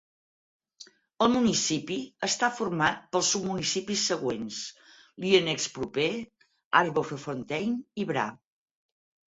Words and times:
El 1.25 1.29
municipi 1.33 1.97
està 2.29 2.49
format 2.61 3.05
pels 3.13 3.29
submunicipis 3.35 4.07
següents: 4.13 4.65
Lierneux 5.27 5.69
proper, 5.79 6.11
Arbrefontaine 6.83 7.81
i 8.07 8.13
Bra. 8.15 8.31